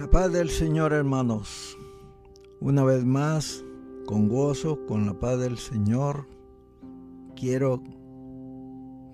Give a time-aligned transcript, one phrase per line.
[0.00, 1.76] La paz del Señor, hermanos.
[2.58, 3.62] Una vez más,
[4.06, 6.26] con gozo, con la paz del Señor,
[7.36, 7.82] quiero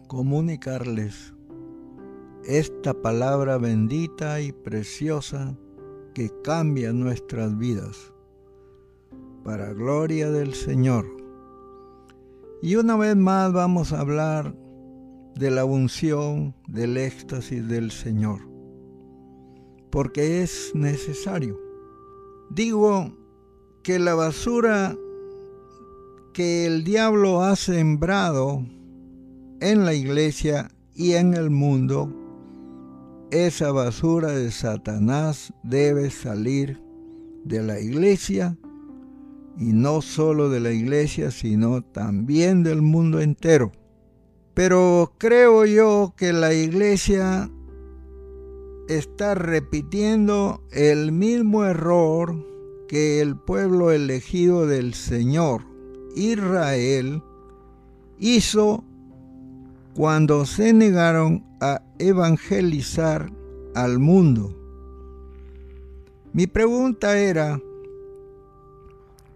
[0.07, 1.35] comunicarles
[2.45, 5.59] esta palabra bendita y preciosa
[6.15, 8.13] que cambia nuestras vidas
[9.43, 11.05] para gloria del Señor.
[12.63, 14.55] Y una vez más vamos a hablar
[15.35, 18.56] de la unción, del éxtasis del Señor,
[19.97, 21.59] porque es necesario.
[22.51, 23.17] Digo
[23.83, 24.95] que la basura
[26.35, 28.63] que el diablo ha sembrado
[29.61, 32.13] en la iglesia y en el mundo,
[33.31, 36.79] esa basura de Satanás debe salir
[37.45, 38.59] de la iglesia
[39.57, 43.73] y no solo de la iglesia, sino también del mundo entero.
[44.53, 47.51] Pero creo yo que la iglesia
[48.89, 52.35] está repitiendo el mismo error
[52.89, 55.63] que el pueblo elegido del Señor,
[56.15, 57.23] Israel,
[58.19, 58.85] hizo
[59.95, 63.33] cuando se negaron a evangelizar
[63.75, 64.55] al mundo.
[66.33, 67.61] Mi pregunta era,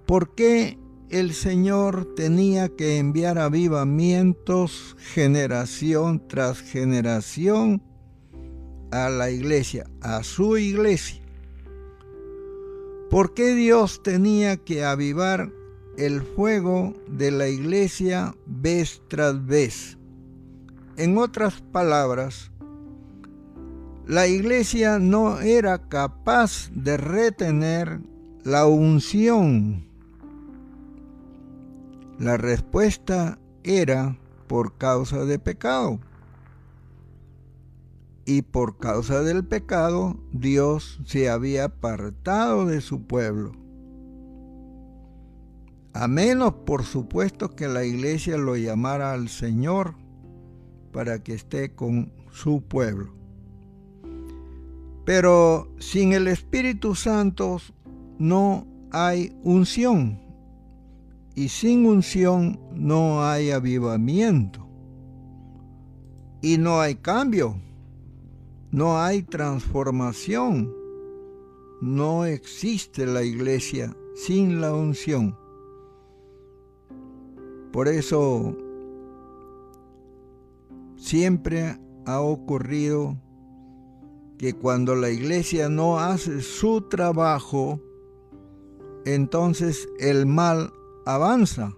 [0.07, 7.83] ¿por qué el Señor tenía que enviar avivamientos generación tras generación
[8.91, 11.21] a la iglesia, a su iglesia.
[13.11, 15.51] ¿Por qué Dios tenía que avivar
[15.97, 19.99] el fuego de la iglesia vez tras vez?
[20.97, 22.51] En otras palabras,
[24.07, 28.01] la iglesia no era capaz de retener
[28.45, 29.91] la unción
[32.21, 36.01] la respuesta era por causa de pecado.
[38.25, 43.53] Y por causa del pecado Dios se había apartado de su pueblo.
[45.93, 49.95] A menos, por supuesto, que la iglesia lo llamara al Señor
[50.93, 53.13] para que esté con su pueblo.
[55.05, 57.59] Pero sin el Espíritu Santo
[58.19, 60.31] no hay unción
[61.35, 64.67] y sin unción no hay avivamiento.
[66.43, 67.57] Y no hay cambio.
[68.73, 70.73] No hay transformación.
[71.81, 75.37] No existe la iglesia sin la unción.
[77.73, 78.57] Por eso
[80.97, 83.17] siempre ha ocurrido
[84.39, 87.81] que cuando la iglesia no hace su trabajo,
[89.05, 90.73] entonces el mal
[91.07, 91.77] avanza,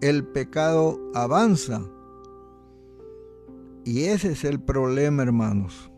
[0.00, 1.82] el pecado avanza.
[3.84, 5.90] Y ese es el problema, hermanos.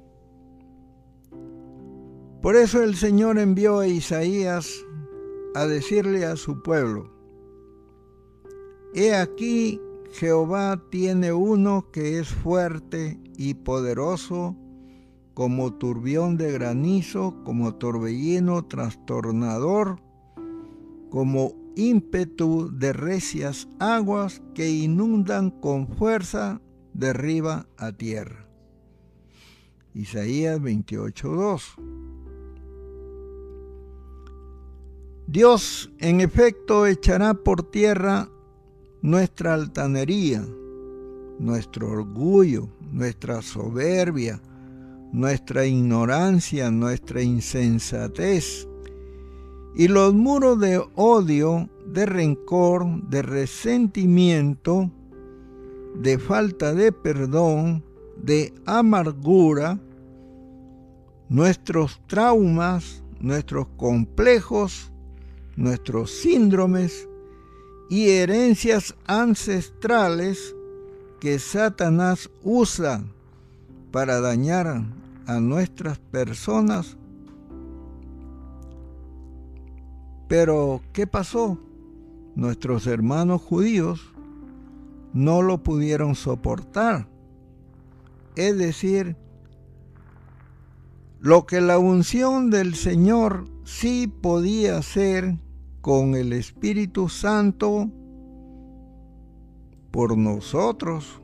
[2.47, 4.73] Por eso el Señor envió a Isaías
[5.57, 7.11] a decirle a su pueblo,
[8.95, 9.81] He aquí
[10.12, 14.55] Jehová tiene uno que es fuerte y poderoso,
[15.34, 20.01] como turbión de granizo, como torbellino trastornador,
[21.11, 26.61] como ímpetu de recias aguas que inundan con fuerza
[26.95, 28.49] de arriba a tierra.
[29.95, 31.96] Isaías 28.2
[35.29, 38.29] Dios en efecto echará por tierra
[39.03, 40.47] nuestra altanería,
[41.41, 44.41] nuestro orgullo, nuestra soberbia,
[45.13, 48.69] nuestra ignorancia, nuestra insensatez,
[49.75, 54.93] y los muros de odio, de rencor, de resentimiento,
[55.97, 57.85] de falta de perdón,
[58.17, 59.81] de amargura,
[61.29, 64.93] nuestros traumas, nuestros complejos,
[65.56, 67.09] nuestros síndromes
[67.91, 70.55] y herencias ancestrales
[71.21, 73.05] que Satanás usa
[73.91, 74.84] para dañar
[75.27, 76.97] a nuestras personas
[80.28, 81.59] Pero, ¿qué pasó?
[82.34, 84.13] Nuestros hermanos judíos
[85.13, 87.09] no lo pudieron soportar.
[88.34, 89.16] Es decir,
[91.21, 95.39] lo que la unción del Señor sí podía hacer
[95.86, 97.88] con el Espíritu Santo
[99.92, 101.21] por nosotros.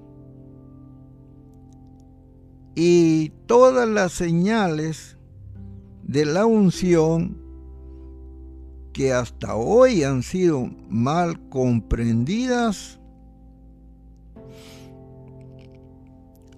[2.77, 5.17] Y todas las señales
[6.05, 7.37] de la unción
[8.93, 13.01] que hasta hoy han sido mal comprendidas,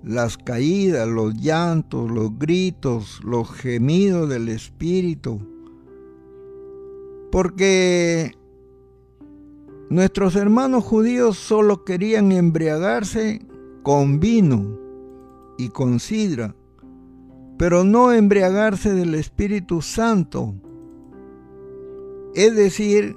[0.03, 5.54] las caídas, los llantos, los gritos, los gemidos del Espíritu.
[7.35, 8.31] Porque
[9.91, 13.45] nuestros hermanos judíos solo querían embriagarse
[13.83, 14.79] con vino
[15.59, 16.55] y con sidra,
[17.59, 20.55] pero no embriagarse del Espíritu Santo.
[22.37, 23.17] Es decir,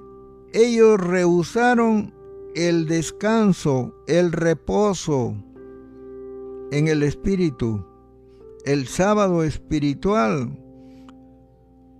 [0.51, 2.11] ellos rehusaron
[2.55, 5.35] el descanso, el reposo,
[6.71, 7.85] en el espíritu,
[8.65, 10.57] el sábado espiritual,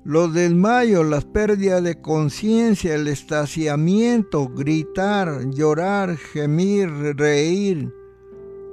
[0.08, 7.94] los desmayos, las pérdidas de conciencia, el estaciamiento, gritar, llorar, gemir, reír,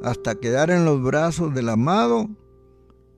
[0.04, 2.28] hasta quedar en los brazos del amado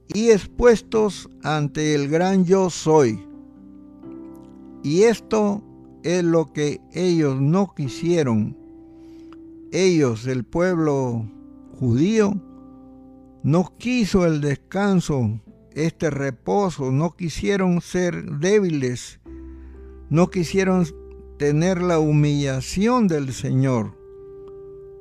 [0.09, 3.23] y expuestos ante el gran yo soy.
[4.83, 5.63] Y esto
[6.03, 8.57] es lo que ellos no quisieron.
[9.73, 11.27] Ellos, el pueblo
[11.79, 12.33] judío,
[13.43, 15.39] no quiso el descanso,
[15.76, 19.20] este reposo, no quisieron ser débiles,
[20.08, 20.87] no quisieron
[21.38, 23.93] tener la humillación del Señor,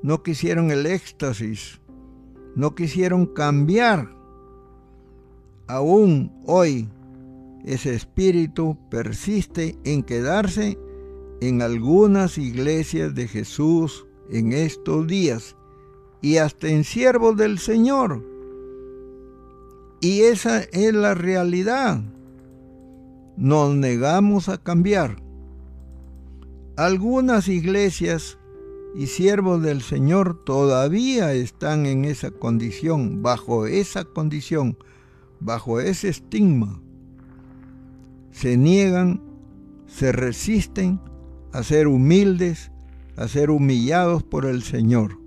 [0.03, 1.79] no quisieron el éxtasis,
[2.55, 4.13] no quisieron cambiar.
[5.67, 6.89] Aún hoy
[7.63, 10.77] ese espíritu persiste en quedarse
[11.39, 15.55] en algunas iglesias de Jesús en estos días
[16.21, 18.34] y hasta en siervos del Señor
[20.05, 21.99] y esa es la realidad.
[23.37, 25.15] Nos negamos a cambiar.
[26.77, 28.37] Algunas iglesias
[28.93, 34.77] y siervos del Señor todavía están en esa condición, bajo esa condición,
[35.39, 36.79] bajo ese estigma.
[38.29, 39.23] Se niegan,
[39.87, 40.99] se resisten
[41.51, 42.69] a ser humildes,
[43.17, 45.24] a ser humillados por el Señor.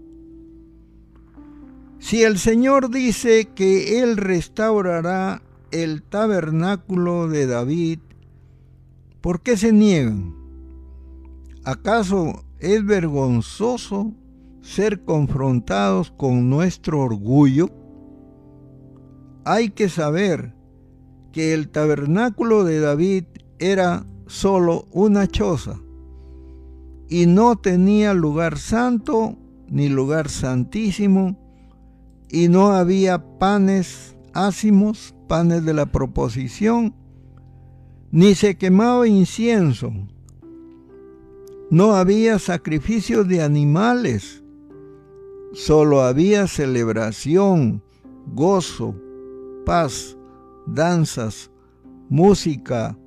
[1.98, 5.42] Si el Señor dice que Él restaurará
[5.72, 7.98] el tabernáculo de David,
[9.20, 10.34] ¿por qué se niegan?
[11.64, 14.12] ¿Acaso es vergonzoso
[14.62, 17.68] ser confrontados con nuestro orgullo?
[19.44, 20.54] Hay que saber
[21.32, 23.24] que el tabernáculo de David
[23.58, 25.80] era solo una choza
[27.08, 29.36] y no tenía lugar santo
[29.68, 31.47] ni lugar santísimo
[32.30, 36.94] y no había panes ácimos, panes de la proposición,
[38.10, 39.92] ni se quemaba incienso.
[41.70, 44.42] No había sacrificios de animales,
[45.52, 47.82] solo había celebración,
[48.34, 48.94] gozo,
[49.66, 50.16] paz,
[50.66, 51.50] danzas,
[52.08, 52.98] música,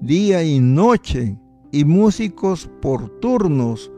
[0.00, 1.38] día y noche,
[1.72, 3.90] y músicos por turnos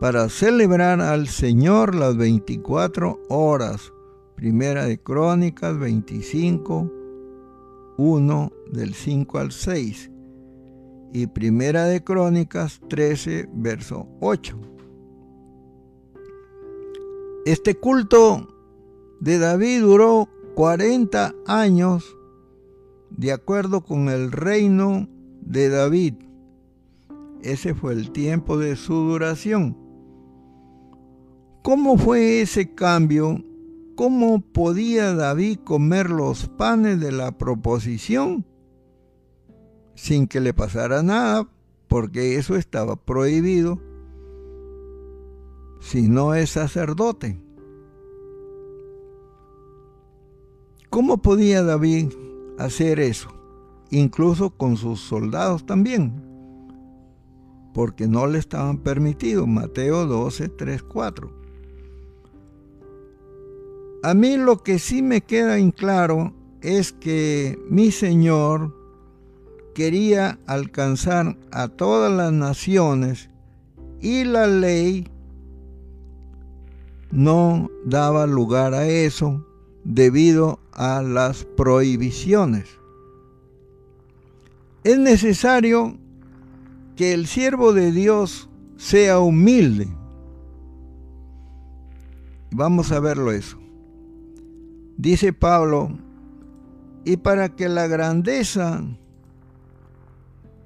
[0.00, 3.92] para celebrar al Señor las 24 horas.
[4.40, 6.90] Primera de Crónicas 25,
[7.98, 10.10] 1 del 5 al 6
[11.12, 14.58] y Primera de Crónicas 13, verso 8.
[17.44, 18.48] Este culto
[19.20, 22.16] de David duró 40 años
[23.10, 25.06] de acuerdo con el reino
[25.42, 26.14] de David.
[27.42, 29.76] Ese fue el tiempo de su duración.
[31.60, 33.44] ¿Cómo fue ese cambio
[34.00, 38.46] ¿cómo podía David comer los panes de la proposición
[39.94, 41.46] sin que le pasara nada?
[41.86, 43.78] Porque eso estaba prohibido
[45.80, 47.38] si no es sacerdote.
[50.88, 52.10] ¿Cómo podía David
[52.58, 53.28] hacer eso?
[53.90, 56.24] Incluso con sus soldados también.
[57.74, 59.46] Porque no le estaban permitidos.
[59.46, 61.39] Mateo 12, 3, 4.
[64.02, 68.74] A mí lo que sí me queda en claro es que mi Señor
[69.74, 73.28] quería alcanzar a todas las naciones
[74.00, 75.06] y la ley
[77.10, 79.46] no daba lugar a eso
[79.84, 82.68] debido a las prohibiciones.
[84.82, 85.98] Es necesario
[86.96, 89.88] que el siervo de Dios sea humilde.
[92.50, 93.59] Vamos a verlo eso.
[95.00, 95.96] Dice Pablo,
[97.06, 98.84] y para que la grandeza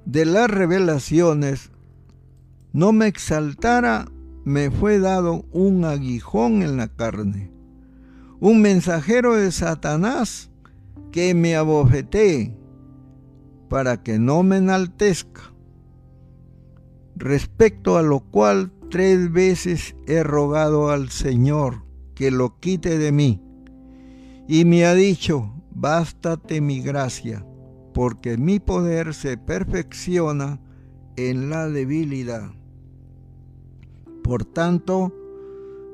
[0.06, 1.70] de las revelaciones
[2.72, 4.06] no me exaltara,
[4.44, 7.52] me fue dado un aguijón en la carne,
[8.40, 10.50] un mensajero de Satanás
[11.12, 12.58] que me abofetee
[13.68, 15.42] para que no me enaltezca,
[17.14, 21.84] respecto a lo cual tres veces he rogado al Señor
[22.16, 23.43] que lo quite de mí.
[24.46, 27.46] Y me ha dicho, bástate mi gracia,
[27.92, 30.60] porque mi poder se perfecciona
[31.16, 32.50] en la debilidad.
[34.22, 35.12] Por tanto,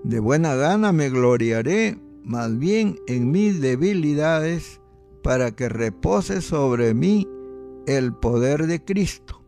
[0.04, 4.80] de buena gana me gloriaré más bien en mis debilidades
[5.22, 7.28] para que repose sobre mí
[7.86, 9.42] el poder de Cristo.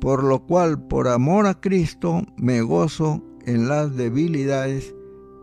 [0.00, 4.94] Por lo cual, por amor a Cristo, me gozo en las debilidades,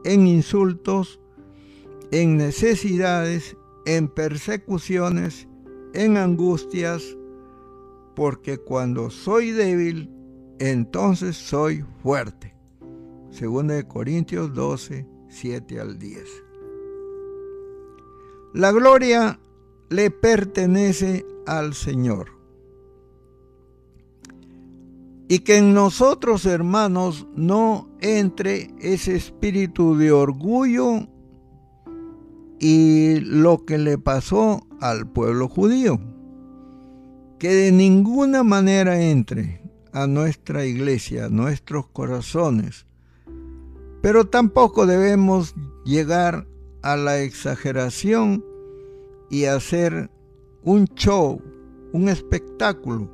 [0.04, 1.21] en insultos,
[2.12, 5.48] en necesidades, en persecuciones,
[5.94, 7.04] en angustias,
[8.16, 10.10] porque cuando soy débil,
[10.60, 12.54] entonces soy fuerte.
[13.32, 16.24] Segunda de Corintios 12, 7 al 10.
[18.54, 19.40] La gloria
[19.90, 22.28] le pertenece al Señor.
[25.30, 31.08] Y que en nosotros, hermanos, no entre ese espíritu de orgullo
[32.62, 36.00] y lo que le pasó al pueblo judío.
[37.40, 39.64] Que de ninguna manera entre
[39.94, 42.86] a nuestra iglesia, a nuestros corazones.
[44.04, 46.48] Pero tampoco debemos llegar
[46.84, 48.46] a la exageración
[49.32, 50.12] y hacer
[50.64, 51.42] un show,
[51.94, 53.10] un espectáculo,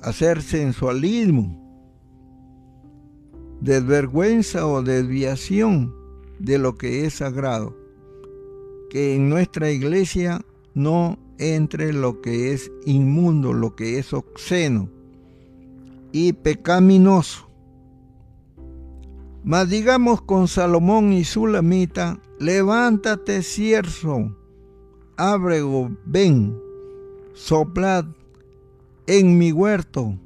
[0.00, 1.58] hacer sensualismo,
[3.60, 6.01] desvergüenza o desviación
[6.42, 7.76] de lo que es sagrado.
[8.90, 10.44] Que en nuestra iglesia
[10.74, 14.88] no entre lo que es inmundo, lo que es obsceno
[16.12, 17.48] y pecaminoso.
[19.44, 24.36] Mas digamos con Salomón y Sulamita, levántate cierzo,
[25.16, 26.56] ábrego, ven,
[27.32, 28.04] soplad
[29.06, 30.16] en mi huerto,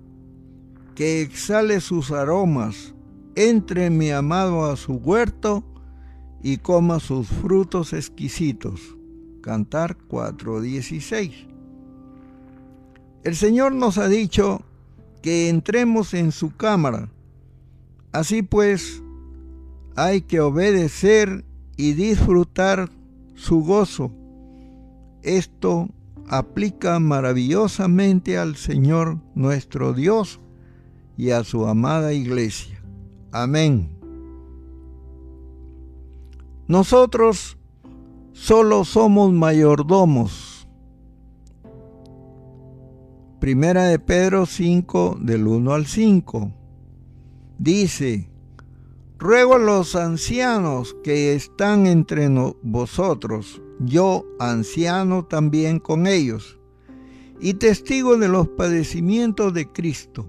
[0.95, 2.95] que exhale sus aromas,
[3.37, 5.65] entre mi amado a su huerto,
[6.43, 8.97] y coma sus frutos exquisitos.
[9.41, 11.47] Cantar 4:16.
[13.25, 14.63] El Señor nos ha dicho
[15.23, 17.09] que entremos en su cámara.
[18.13, 19.03] Así pues,
[19.97, 21.45] hay que obedecer
[21.77, 22.91] y disfrutar
[23.35, 24.13] su gozo.
[25.23, 25.89] Esto
[26.29, 30.41] aplica maravillosamente al Señor nuestro Dios
[31.17, 32.83] y a su amada iglesia.
[33.33, 33.96] Amén.
[36.69, 37.59] Nosotros
[38.33, 40.67] solo somos mayordomos.
[43.39, 46.51] Primera de Pedro 5 del 1 al 5.
[47.59, 48.29] Dice,
[49.17, 52.29] ruego a los ancianos que están entre
[52.63, 56.59] vosotros, yo anciano también con ellos,
[57.41, 60.27] y testigo de los padecimientos de Cristo,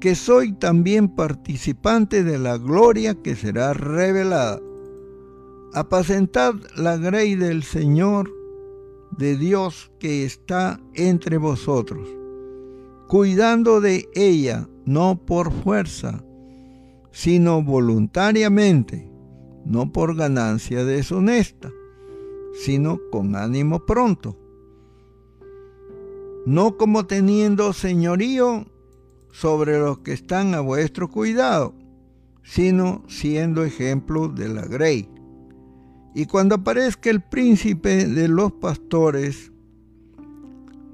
[0.00, 4.58] que soy también participante de la gloria que será revelada
[5.72, 8.28] Apacentad la grey del Señor,
[9.16, 12.08] de Dios que está entre vosotros,
[13.06, 16.24] cuidando de ella no por fuerza,
[17.12, 19.08] sino voluntariamente,
[19.64, 21.70] no por ganancia deshonesta,
[22.64, 24.36] sino con ánimo pronto,
[26.46, 28.66] no como teniendo señorío
[29.30, 31.74] sobre los que están a vuestro cuidado,
[32.42, 35.08] sino siendo ejemplo de la grey
[36.14, 39.52] y cuando aparezca el príncipe de los pastores,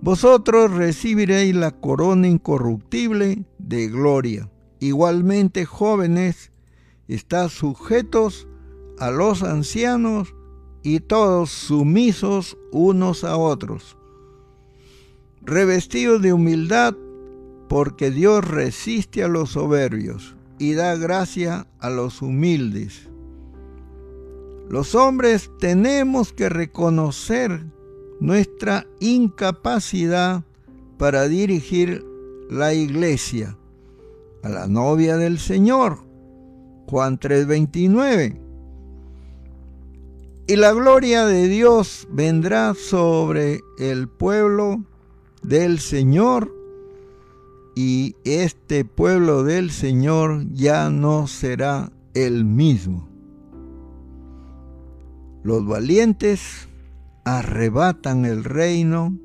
[0.03, 4.51] vosotros recibiréis la corona incorruptible de gloria.
[4.79, 6.53] Igualmente, jóvenes,
[7.09, 8.47] estad sujetos
[8.99, 10.35] a los ancianos
[10.83, 13.97] y todos sumisos unos a otros,
[15.43, 16.95] revestidos de humildad,
[17.69, 23.09] porque Dios resiste a los soberbios y da gracia a los humildes.
[24.69, 27.65] Los hombres tenemos que reconocer
[28.19, 30.43] nuestra incapacidad
[30.99, 32.05] para dirigir
[32.51, 33.57] la iglesia
[34.43, 35.99] a la novia del Señor.
[36.89, 38.41] Juan 3:29.
[40.49, 44.85] Y la gloria de Dios vendrá sobre el pueblo
[45.43, 46.53] del Señor
[47.77, 53.16] y este pueblo del Señor ya no será el mismo.
[55.47, 56.67] Los valientes
[57.25, 59.17] arrebatan el reino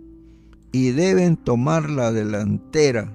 [0.72, 3.12] y deben tomar la delantera.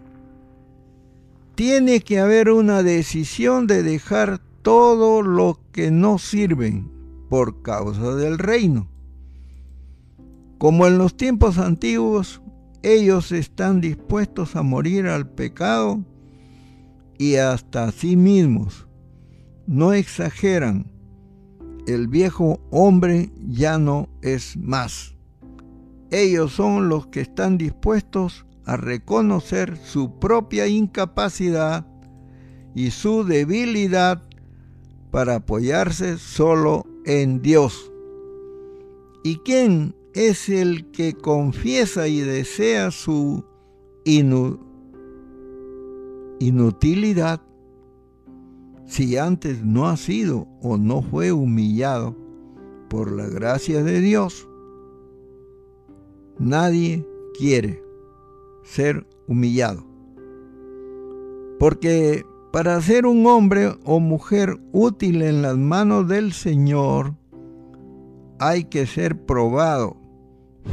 [1.54, 6.82] Tiene que haber una decisión de dejar todo lo que no sirve
[7.30, 8.88] por causa del reino.
[10.58, 12.42] Como en los tiempos antiguos,
[12.82, 16.04] ellos están dispuestos a morir al pecado
[17.18, 18.88] y hasta a sí mismos.
[19.68, 20.95] No exageran
[21.86, 25.14] el viejo hombre ya no es más.
[26.10, 31.86] Ellos son los que están dispuestos a reconocer su propia incapacidad
[32.74, 34.22] y su debilidad
[35.10, 37.92] para apoyarse solo en Dios.
[39.24, 43.44] ¿Y quién es el que confiesa y desea su
[46.38, 47.45] inutilidad
[48.86, 52.16] si antes no ha sido o no fue humillado
[52.88, 54.48] por la gracia de Dios?
[56.38, 57.06] Nadie
[57.38, 57.82] quiere
[58.62, 59.84] ser humillado.
[61.58, 67.14] Porque para ser un hombre o mujer útil en las manos del Señor,
[68.38, 69.96] hay que ser probado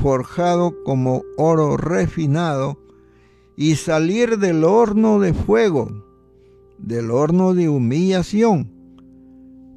[0.01, 2.79] forjado como oro refinado,
[3.55, 6.02] y salir del horno de fuego,
[6.83, 8.71] del horno de humillación.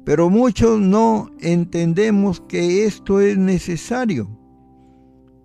[0.05, 4.29] Pero muchos no entendemos que esto es necesario.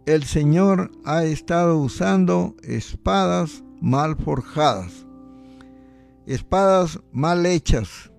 [0.07, 5.07] El Señor ha estado usando espadas mal forjadas,
[6.27, 8.13] espadas mal hechas,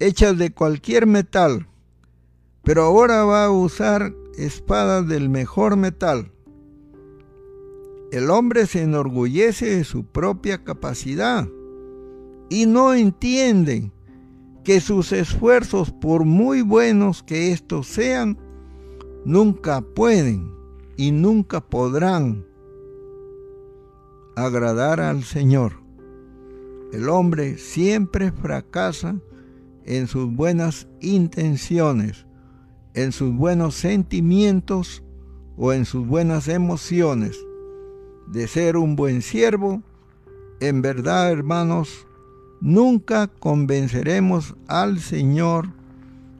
[0.00, 1.68] hechas de cualquier metal,
[2.64, 6.32] pero ahora va a usar espadas del mejor metal.
[8.10, 11.48] El hombre se enorgullece de su propia capacidad
[12.52, 13.90] y no entiende
[14.62, 18.38] que sus esfuerzos, por muy buenos que estos sean,
[19.24, 20.52] nunca pueden
[20.96, 22.44] y nunca podrán
[24.36, 25.72] agradar al Señor.
[26.92, 29.16] El hombre siempre fracasa
[29.84, 32.26] en sus buenas intenciones
[32.94, 35.02] en sus buenos sentimientos
[35.56, 37.38] o en sus buenas emociones
[38.26, 39.82] de ser un buen siervo,
[40.60, 42.06] en verdad, hermanos,
[42.62, 45.68] nunca convenceremos al Señor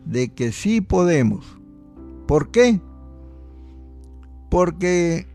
[0.07, 1.59] de que sí podemos.
[2.29, 2.81] ¿Por qué?
[4.49, 5.27] Porque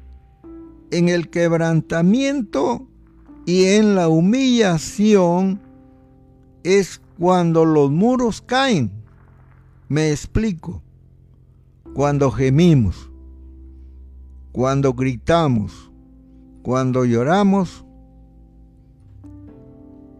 [0.91, 2.87] en el quebrantamiento
[3.45, 5.59] y en la humillación
[6.63, 8.91] es cuando los muros caen.
[9.89, 10.81] Me explico
[11.93, 13.09] cuando gemimos,
[14.53, 15.91] cuando gritamos,
[16.61, 17.83] cuando lloramos.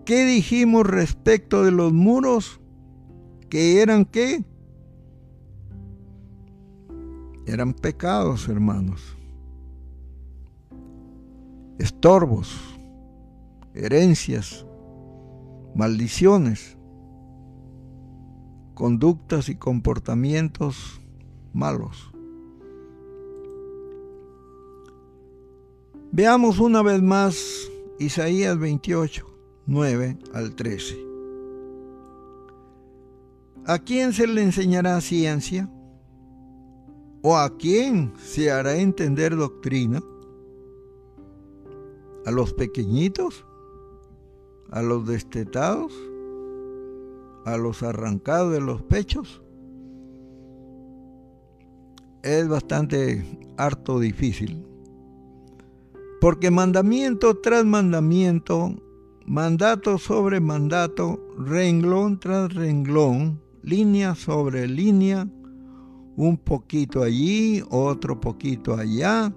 [0.08, 2.62] ¿Qué dijimos respecto de los muros?
[3.50, 4.42] ¿Que eran qué?
[7.46, 9.18] Eran pecados, hermanos.
[11.78, 12.58] Estorbos,
[13.74, 14.66] herencias,
[15.76, 16.78] maldiciones,
[18.76, 21.02] conductas y comportamientos
[21.52, 22.14] malos.
[26.14, 27.38] Veamos una vez más
[28.00, 29.37] Isaías 28,
[29.68, 30.98] 9 al 13.
[33.66, 35.70] ¿A quién se le enseñará ciencia?
[37.22, 40.02] ¿O a quién se hará entender doctrina?
[42.26, 43.46] ¿A los pequeñitos?
[44.72, 45.94] ¿A los destetados?
[47.46, 49.42] ¿A los arrancados de los pechos?
[52.28, 53.24] es bastante
[53.58, 54.66] harto difícil.
[56.20, 58.76] Porque mandamiento tras mandamiento,
[59.28, 65.28] mandato sobre mandato, renglón tras renglón, línea sobre línea,
[66.16, 69.32] un poquito allí, otro poquito allá,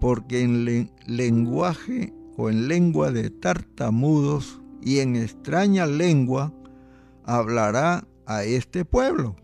[0.00, 6.52] porque en lenguaje o en lengua de tartamudos y en extraña lengua
[7.24, 9.36] hablará a este pueblo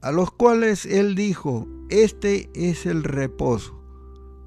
[0.00, 3.78] a los cuales él dijo, este es el reposo,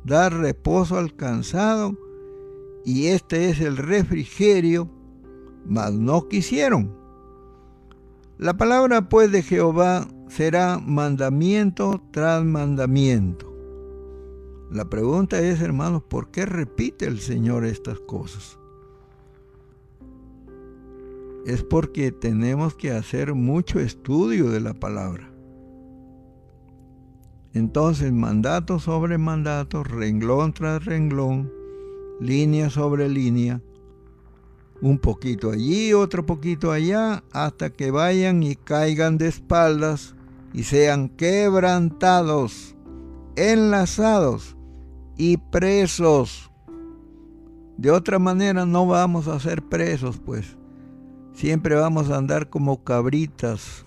[0.03, 1.97] dar reposo al cansado,
[2.85, 4.89] y este es el refrigerio,
[5.65, 6.95] mas no quisieron.
[8.37, 13.53] La palabra pues de Jehová será mandamiento tras mandamiento.
[14.71, 18.57] La pregunta es, hermanos, ¿por qué repite el Señor estas cosas?
[21.45, 25.29] Es porque tenemos que hacer mucho estudio de la palabra.
[27.53, 31.51] Entonces, mandato sobre mandato, renglón tras renglón,
[32.23, 33.61] línea sobre línea,
[34.81, 40.15] un poquito allí, otro poquito allá, hasta que vayan y caigan de espaldas
[40.53, 42.75] y sean quebrantados,
[43.35, 44.55] enlazados
[45.17, 46.49] y presos.
[47.77, 50.57] De otra manera no vamos a ser presos, pues.
[51.33, 53.85] Siempre vamos a andar como cabritas.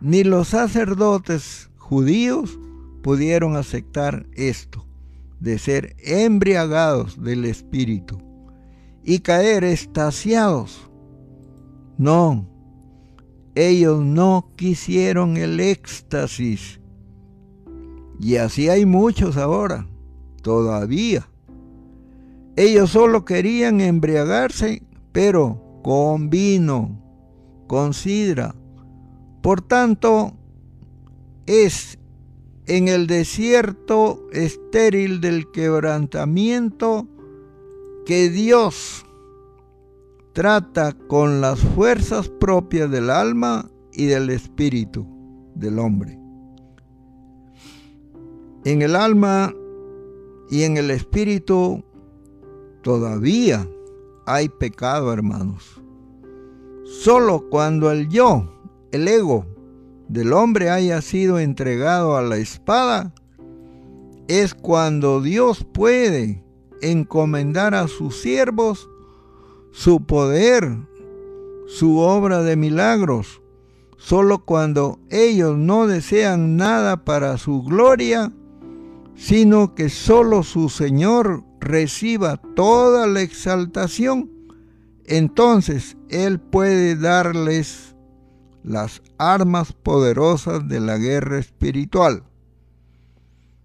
[0.00, 2.58] Ni los sacerdotes judíos
[3.02, 4.85] pudieron aceptar esto,
[5.46, 8.18] de ser embriagados del Espíritu
[9.04, 10.90] y caer estasiados.
[11.98, 12.48] No,
[13.54, 16.80] ellos no quisieron el éxtasis.
[18.18, 19.86] Y así hay muchos ahora,
[20.42, 21.28] todavía.
[22.56, 24.82] Ellos solo querían embriagarse,
[25.12, 27.00] pero con vino,
[27.68, 28.52] con sidra.
[29.42, 30.32] Por tanto,
[31.46, 32.00] es
[32.66, 37.06] en el desierto estéril del quebrantamiento
[38.04, 39.04] que Dios
[40.32, 45.06] trata con las fuerzas propias del alma y del espíritu
[45.54, 46.18] del hombre.
[48.64, 49.54] En el alma
[50.50, 51.84] y en el espíritu
[52.82, 53.66] todavía
[54.26, 55.80] hay pecado, hermanos.
[56.84, 58.52] Solo cuando el yo,
[58.90, 59.46] el ego
[60.08, 63.12] del hombre haya sido entregado a la espada,
[64.28, 66.44] es cuando Dios puede
[66.82, 68.88] encomendar a sus siervos
[69.72, 70.78] su poder,
[71.66, 73.42] su obra de milagros.
[73.98, 78.32] Solo cuando ellos no desean nada para su gloria,
[79.14, 84.30] sino que solo su Señor reciba toda la exaltación,
[85.06, 87.95] entonces Él puede darles
[88.66, 92.24] las armas poderosas de la guerra espiritual.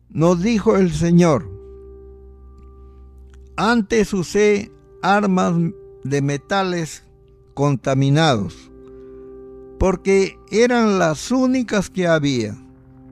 [0.09, 1.49] Nos dijo el Señor,
[3.57, 5.55] antes usé armas
[6.03, 7.03] de metales
[7.55, 8.71] contaminados,
[9.79, 12.55] porque eran las únicas que había,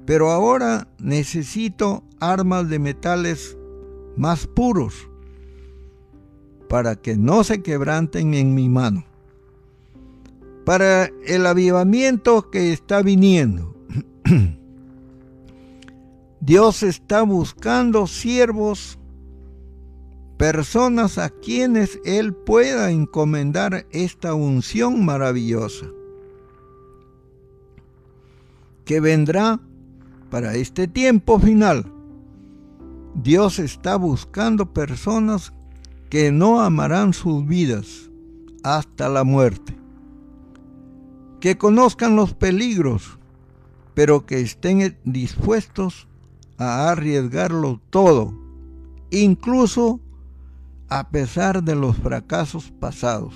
[0.06, 3.58] pero ahora necesito armas de metales
[4.16, 5.10] más puros
[6.70, 9.09] para que no se quebranten en mi mano.
[10.70, 13.76] Para el avivamiento que está viniendo,
[16.42, 19.00] Dios está buscando siervos,
[20.38, 25.88] personas a quienes Él pueda encomendar esta unción maravillosa,
[28.86, 29.60] que vendrá
[30.30, 31.92] para este tiempo final.
[33.16, 35.52] Dios está buscando personas
[36.12, 38.12] que no amarán sus vidas
[38.62, 39.79] hasta la muerte,
[41.40, 43.18] que conozcan los peligros,
[43.94, 46.08] pero que estén dispuestos
[46.58, 48.34] a arriesgarlo todo,
[49.12, 50.00] incluso
[50.90, 53.34] a pesar de los fracasos pasados.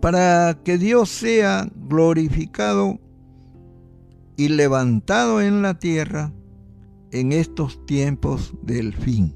[0.00, 2.98] Para que Dios sea glorificado
[4.36, 6.32] y levantado en la tierra,
[7.10, 9.34] en estos tiempos del fin.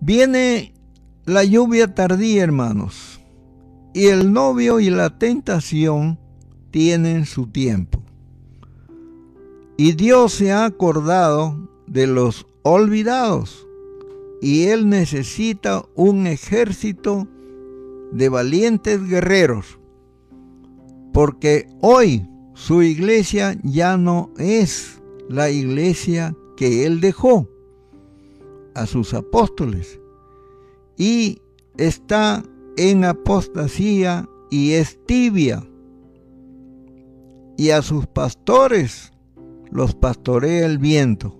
[0.00, 0.75] Viene
[1.26, 3.20] la lluvia tardía, hermanos,
[3.92, 6.20] y el novio y la tentación
[6.70, 8.00] tienen su tiempo.
[9.76, 13.66] Y Dios se ha acordado de los olvidados,
[14.40, 17.26] y Él necesita un ejército
[18.12, 19.80] de valientes guerreros,
[21.12, 27.48] porque hoy su iglesia ya no es la iglesia que él dejó
[28.74, 30.00] a sus apóstoles
[30.96, 31.40] y
[31.76, 32.42] está
[32.76, 35.66] en apostasía y es tibia.
[37.56, 39.12] Y a sus pastores
[39.70, 41.38] los pastorea el viento.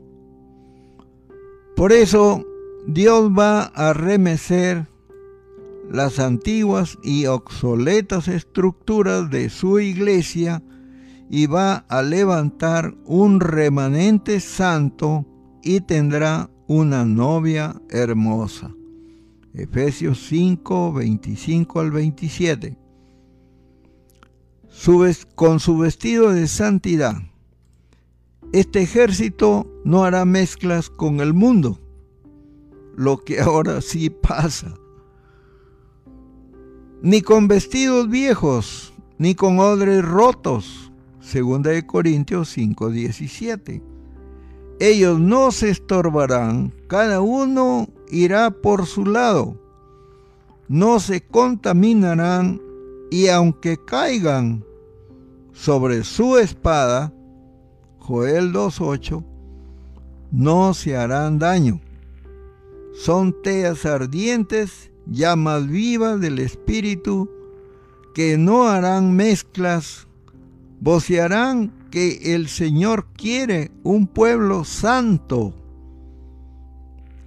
[1.76, 2.44] Por eso
[2.86, 4.86] Dios va a remecer
[5.90, 10.62] las antiguas y obsoletas estructuras de su iglesia
[11.28, 15.26] y va a levantar un remanente santo
[15.62, 18.72] y tendrá una novia hermosa.
[19.56, 22.76] Efesios 5, 25 al 27.
[25.34, 27.16] con su vestido de santidad.
[28.52, 31.80] Este ejército no hará mezclas con el mundo,
[32.96, 34.74] lo que ahora sí pasa.
[37.02, 40.86] Ni con vestidos viejos, ni con odres rotos
[41.26, 43.82] Segunda de Corintios 5:17.
[44.78, 49.56] Ellos no se estorbarán, cada uno irá por su lado.
[50.68, 52.60] No se contaminarán
[53.10, 54.64] y aunque caigan
[55.52, 57.12] sobre su espada,
[57.98, 59.24] Joel 2.8,
[60.32, 61.80] no se harán daño.
[62.94, 67.30] Son teas ardientes, llamas vivas del Espíritu,
[68.14, 70.06] que no harán mezclas
[70.80, 75.54] vocearán que el Señor quiere un pueblo santo,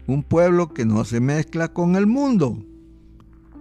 [0.10, 2.58] un pueblo que no se mezcla con el mundo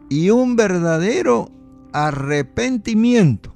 [0.08, 1.50] y un verdadero
[1.92, 3.52] arrepentimiento.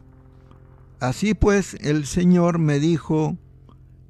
[1.01, 3.37] Así pues el Señor me dijo,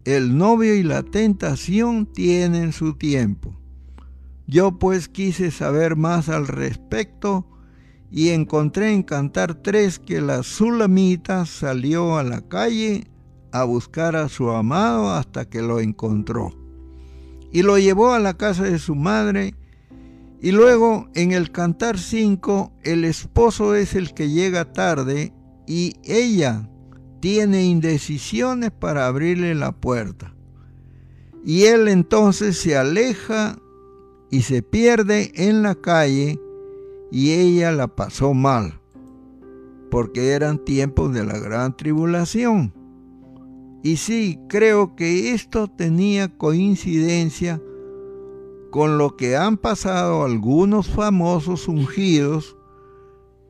[0.04, 3.54] el novio y la tentación tienen su tiempo.
[4.46, 7.46] Yo pues quise saber más al respecto
[8.10, 13.06] y encontré en Cantar 3 que la Sulamita salió a la calle
[13.52, 16.61] a buscar a su amado hasta que lo encontró.
[17.52, 19.54] Y lo llevó a la casa de su madre.
[20.40, 25.32] Y luego en el Cantar 5 el esposo es el que llega tarde
[25.66, 26.68] y ella
[27.20, 30.34] tiene indecisiones para abrirle la puerta.
[31.44, 33.58] Y él entonces se aleja
[34.30, 36.40] y se pierde en la calle
[37.12, 38.80] y ella la pasó mal,
[39.90, 42.72] porque eran tiempos de la gran tribulación.
[43.82, 47.60] Y sí, creo que esto tenía coincidencia
[48.70, 52.56] con lo que han pasado algunos famosos ungidos,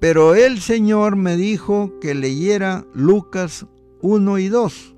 [0.00, 3.66] pero el Señor me dijo que leyera Lucas
[4.00, 4.96] 1 y 2,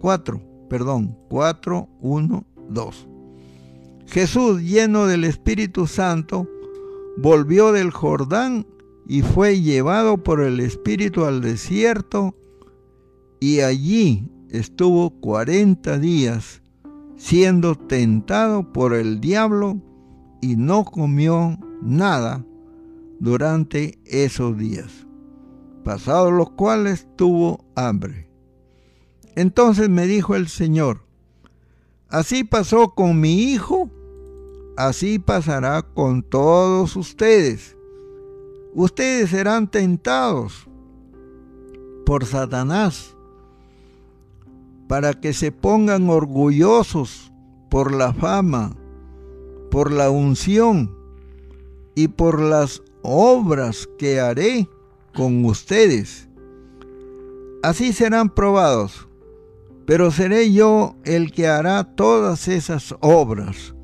[0.00, 3.08] 4, perdón, 4, 1, 2.
[4.06, 6.48] Jesús, lleno del Espíritu Santo,
[7.16, 8.66] volvió del Jordán
[9.06, 12.34] y fue llevado por el Espíritu al desierto
[13.40, 16.62] y allí estuvo cuarenta días
[17.16, 19.80] siendo tentado por el diablo
[20.40, 22.44] y no comió nada
[23.20, 25.06] durante esos días,
[25.84, 28.30] pasados los cuales tuvo hambre.
[29.34, 31.02] Entonces me dijo el Señor,
[32.08, 33.90] así pasó con mi hijo
[34.78, 37.76] así pasará con todos ustedes.
[38.74, 40.68] Ustedes serán tentados
[42.06, 43.16] por Satanás
[44.88, 47.30] para que se pongan orgullosos
[47.70, 48.74] por la fama,
[49.70, 50.96] por la unción
[51.94, 54.68] y por las obras que haré
[55.14, 56.28] con ustedes.
[57.62, 59.08] Así serán probados,
[59.84, 63.74] pero seré yo el que hará todas esas obras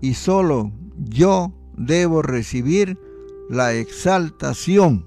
[0.00, 2.98] y solo yo debo recibir
[3.48, 5.06] la exaltación,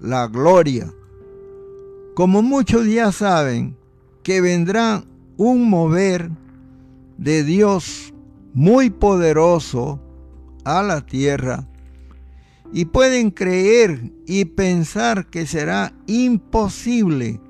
[0.00, 0.92] la gloria.
[2.14, 3.76] Como muchos ya saben
[4.26, 5.04] que vendrá
[5.36, 6.32] un mover
[7.16, 8.12] de Dios
[8.54, 10.00] muy poderoso
[10.64, 11.68] a la tierra
[12.72, 17.40] y pueden creer y pensar que será imposible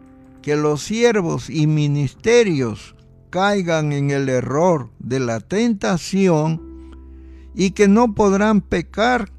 [0.42, 2.94] que los siervos y ministerios
[3.30, 6.60] caigan en el error de la tentación
[7.54, 9.32] y que no podrán pecar.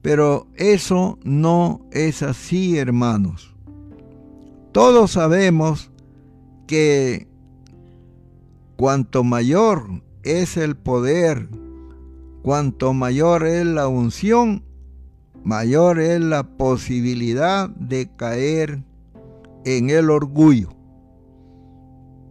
[0.00, 3.54] Pero eso no es así, hermanos.
[4.72, 5.90] Todos sabemos
[6.68, 7.26] que
[8.76, 11.48] cuanto mayor es el poder,
[12.42, 14.62] cuanto mayor es la unción,
[15.42, 18.84] mayor es la posibilidad de caer
[19.64, 20.68] en el orgullo,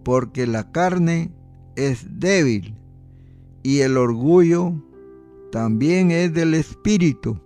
[0.03, 1.31] porque la carne
[1.75, 2.75] es débil
[3.63, 4.73] y el orgullo
[5.51, 7.39] también es del espíritu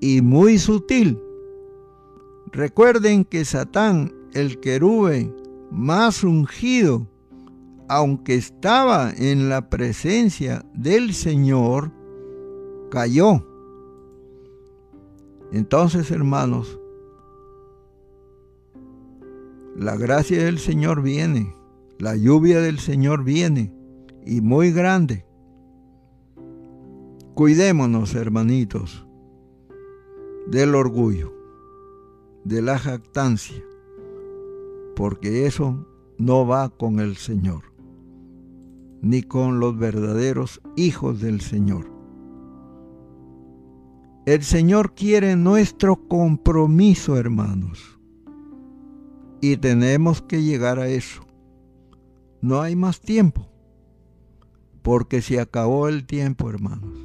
[0.00, 1.18] y muy sutil.
[2.52, 5.39] Recuerden que Satán, el querube
[5.70, 7.06] más ungido,
[7.88, 11.90] aunque estaba en la presencia del Señor,
[12.90, 13.46] cayó.
[15.52, 16.78] Entonces, hermanos,
[19.76, 21.54] la gracia del Señor viene,
[21.98, 23.72] la lluvia del Señor viene
[24.26, 25.24] y muy grande.
[27.34, 29.06] Cuidémonos, hermanitos,
[30.46, 31.32] del orgullo,
[32.44, 33.62] de la jactancia,
[35.00, 35.86] porque eso
[36.18, 37.72] no va con el Señor,
[39.00, 41.90] ni con los verdaderos hijos del Señor.
[44.26, 47.98] El Señor quiere nuestro compromiso, hermanos,
[49.40, 51.22] y tenemos que llegar a eso.
[52.42, 53.48] No hay más tiempo,
[54.82, 56.98] porque se acabó el tiempo, hermanos.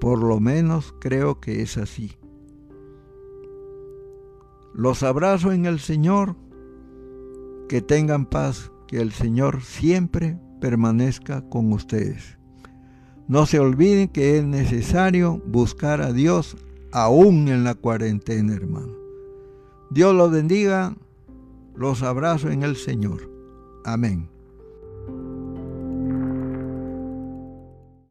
[0.00, 2.18] Por lo menos creo que es así.
[4.74, 6.34] Los abrazo en el Señor.
[7.68, 12.38] Que tengan paz, que el Señor siempre permanezca con ustedes.
[13.28, 16.56] No se olviden que es necesario buscar a Dios
[16.92, 18.94] aún en la cuarentena, hermano.
[19.90, 20.96] Dios los bendiga.
[21.74, 23.30] Los abrazo en el Señor.
[23.84, 24.28] Amén.